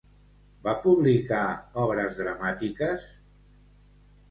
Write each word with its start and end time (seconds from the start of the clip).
Va 0.67 0.71
publicar 0.85 1.43
obres 1.83 2.19
dramàtiques? 2.23 3.07